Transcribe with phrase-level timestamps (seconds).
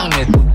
[0.00, 0.49] down it.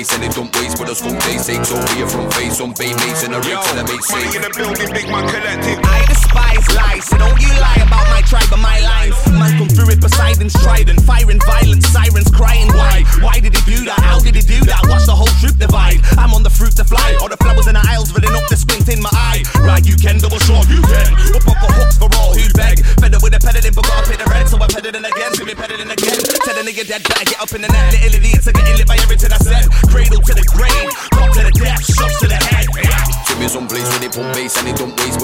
[0.00, 1.46] place and they don't waste but us full days.
[1.46, 1.76] Take so
[2.08, 4.10] from face on Baymates and a rip to the base.
[4.10, 5.89] Money in the building, big man collective.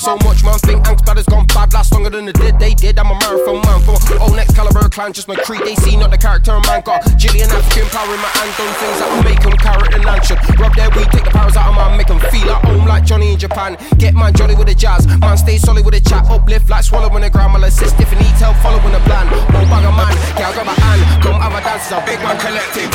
[0.00, 2.98] So much man think Angst has gone bad, last longer than the did they did.
[2.98, 5.60] I'm a marathon man for old next caliber clan, just my creed.
[5.60, 8.72] They see not the character of man got Jillian African power in my hand, done
[8.80, 10.40] things that will make them carrot and luncheon.
[10.56, 13.04] Rub their weed, take the powers out of man, make them feel at home like
[13.04, 13.76] Johnny in Japan.
[14.00, 17.20] Get man jolly with the jazz, man stay solid with the chat, uplift like swallowing
[17.20, 17.52] the ground.
[17.60, 19.28] I'll assist if you need help, following the plan.
[19.52, 22.16] No bag a man, girl grab a hand, come have a dance, it's a big
[22.24, 22.88] man collective.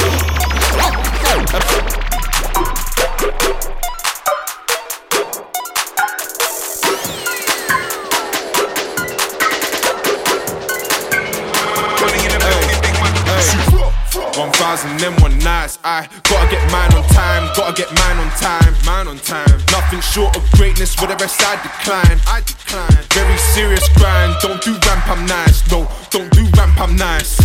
[14.66, 15.78] Thousand and one nights.
[15.84, 19.62] I gotta get mine on time, gotta get mine on time, mine on time.
[19.70, 22.18] Nothing short of greatness, with the rest I decline.
[22.26, 23.04] I decline.
[23.14, 25.62] Very serious grind, don't do ramp, I'm nice.
[25.70, 27.38] No, don't do ramp, I'm nice.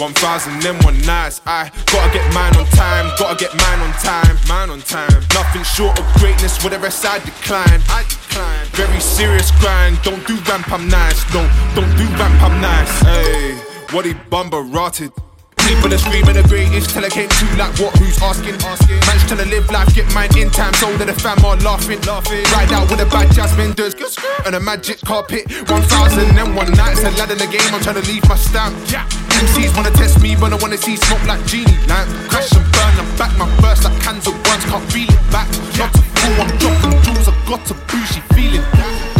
[0.00, 1.42] One thousand and one nights.
[1.44, 5.20] I gotta get mine on time, gotta get mine on time, mine on time.
[5.36, 7.80] Nothing short of greatness, with the rest I decline.
[7.92, 8.66] I decline.
[8.72, 11.20] Very serious grind, don't do ramp, I'm nice.
[11.34, 11.44] No,
[11.76, 12.92] don't do ramp, I'm nice.
[13.04, 13.60] Hey,
[13.92, 15.12] what he bumper rotted.
[15.66, 17.90] People are screaming the greatest till I came to like what?
[17.98, 18.54] Who's asking?
[18.62, 19.02] Asking.
[19.02, 21.98] Man's trying to live life get mine in time so that the fam are laughing.
[22.06, 22.46] Laughing.
[22.54, 23.98] Ride out with a bad jasmine does
[24.46, 25.50] and a magic carpet.
[25.66, 28.78] 1001 nights a lad in the game I'm trying to leave my stamp.
[28.86, 29.10] Yeah.
[29.42, 31.74] MCs wanna test me but I wanna see smoke like genie.
[31.90, 35.24] Lamp Crash and burn I'm back my burst like cans of worms can't feel it
[35.34, 35.50] back.
[35.74, 39.15] Not a fool I'm dropping jewels I got a bougie feeling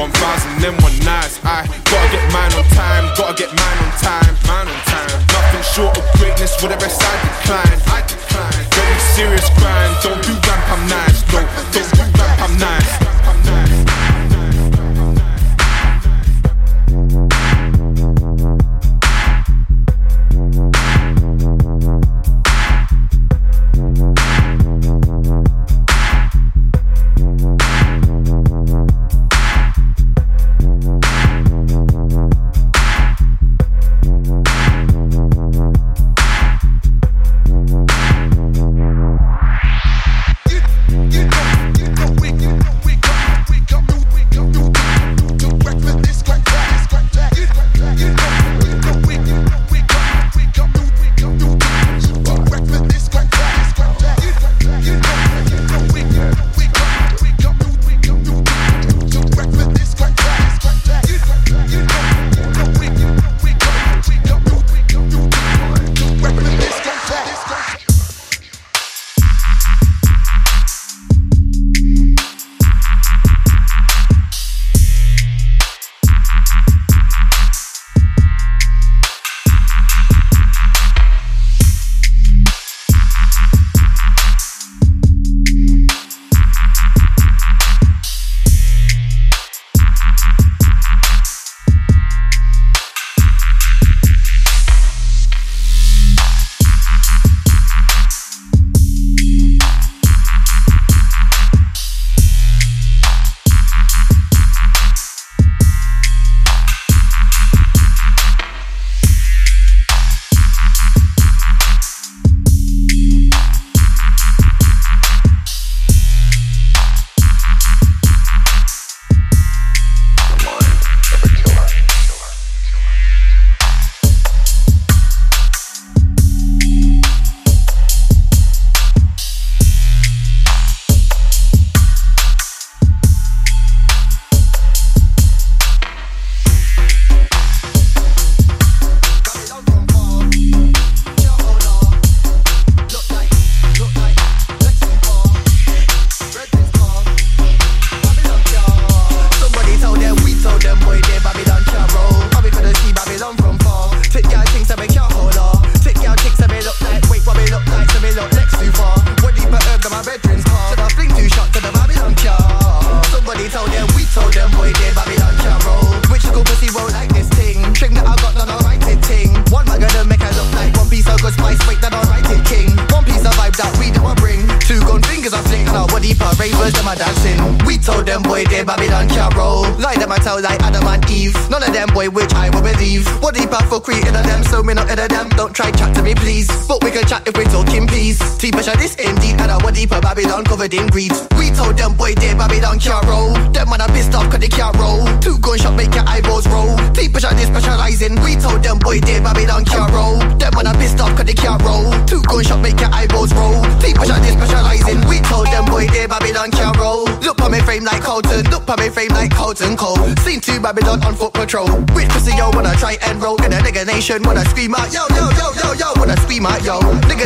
[0.00, 1.38] one thousand and one nights.
[1.44, 5.12] I gotta get mine on time, gotta get mine on time, mine on time.
[5.28, 7.78] Nothing short of greatness, rest I decline.
[7.92, 8.64] I decline.
[8.72, 11.20] Very serious grind, don't do ramp, I'm nice.
[11.28, 13.79] Don't, don't do ramp, I'm nice.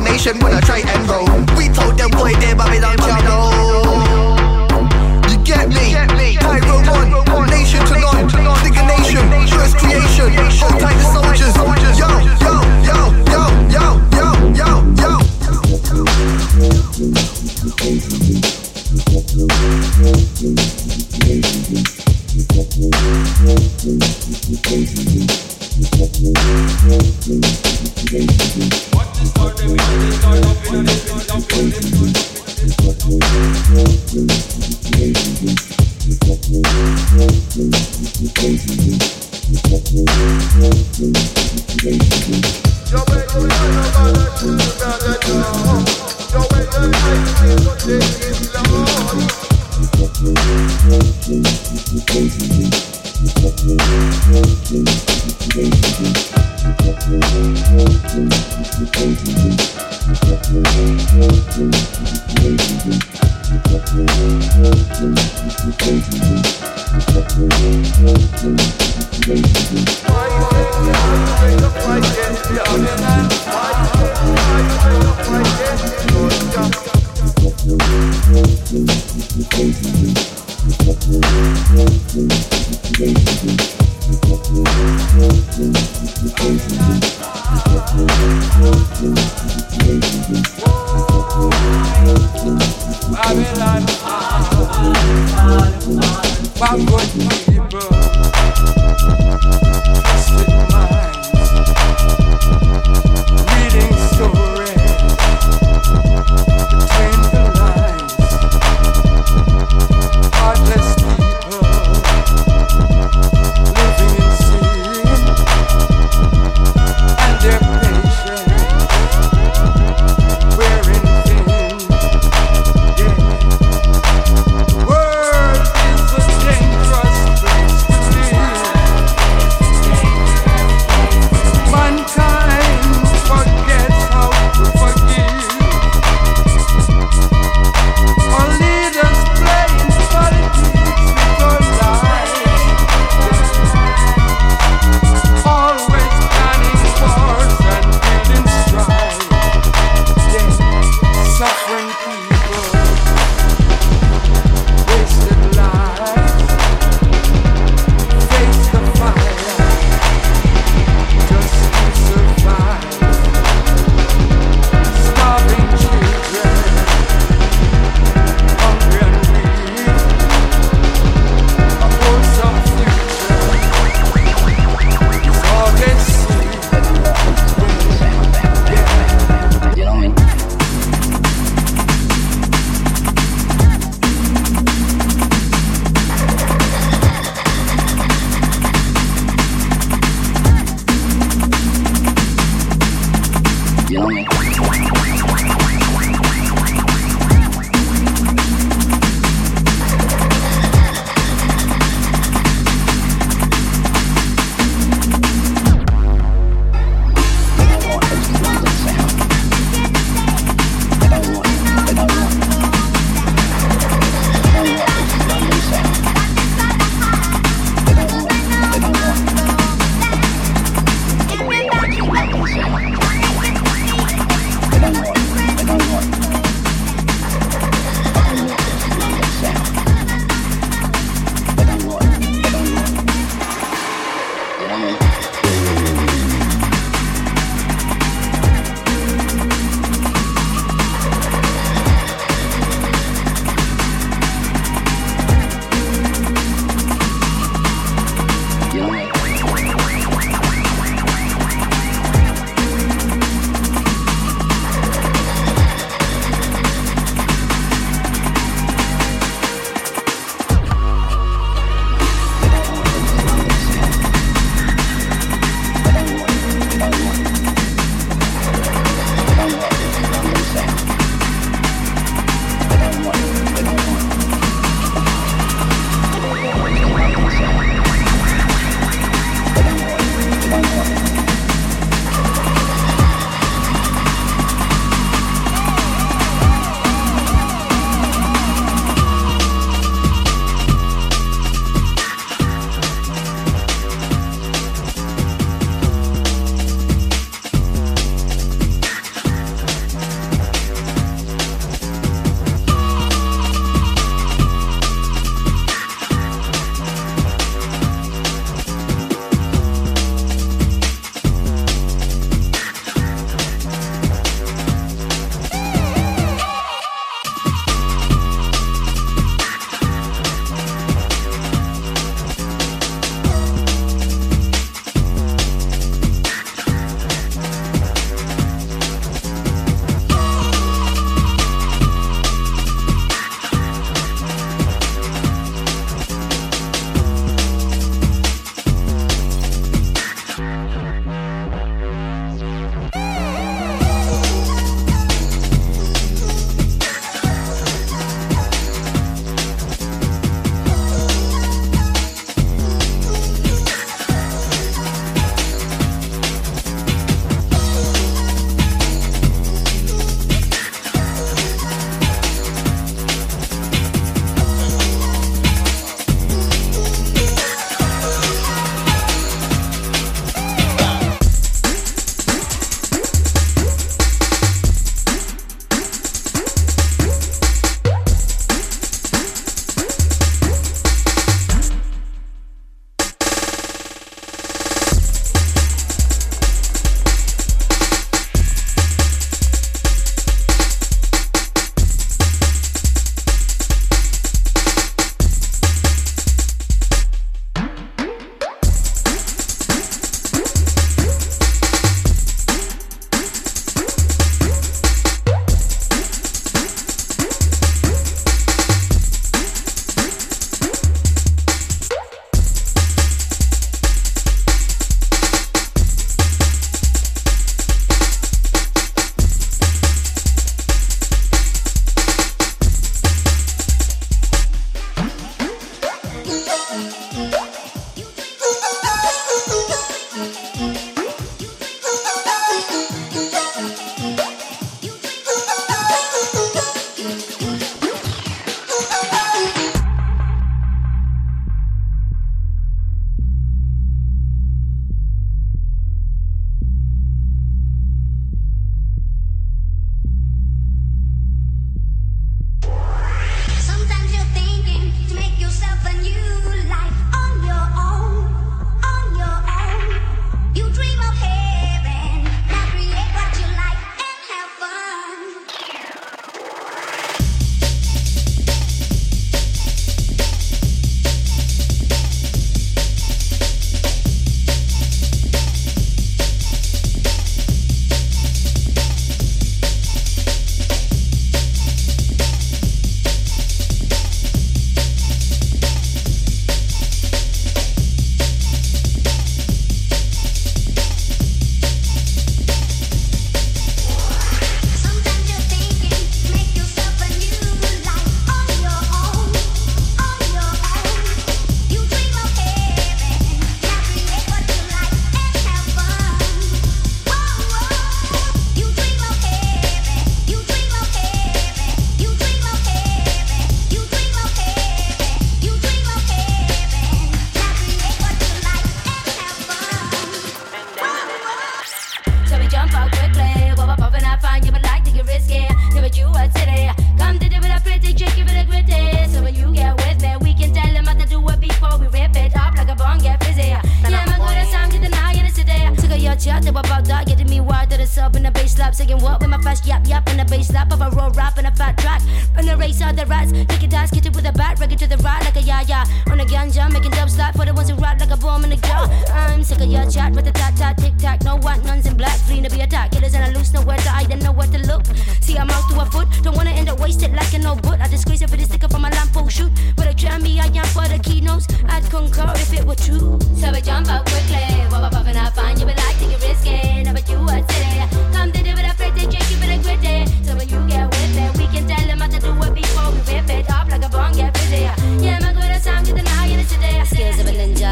[0.04, 1.26] nation when I try and roll.
[1.56, 3.24] We told them boy they Babylon can't.
[5.30, 5.94] You get me?
[6.36, 7.10] Pyro one,
[7.48, 8.28] nation to none,
[8.62, 10.30] dig nation, first creation.
[10.60, 10.82] Hold
[11.52, 11.98] soldiers.
[11.98, 12.08] Yo,
[12.44, 13.00] yo, yo,
[13.32, 14.68] yo, yo, yo, yo,
[15.00, 15.10] yo.
[20.58, 20.63] yo.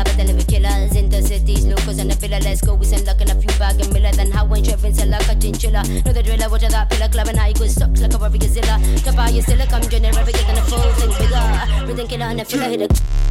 [0.05, 1.67] but they live killers in the cities.
[1.67, 2.75] locals, and the pillar, let's go.
[2.75, 4.13] We send luck in a few bag and miller.
[4.13, 5.83] Then how when Trevin sell like a chinchilla.
[6.05, 8.19] Know the driller, watch out that pillar club and how you could suck like a
[8.19, 8.79] worry gazilla.
[9.05, 11.87] Top out your silica, I'm general, everything and the full thing bigger.
[11.87, 13.22] Rhythm killer and a filler hit a.